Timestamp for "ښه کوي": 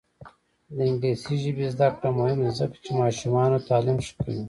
4.05-4.37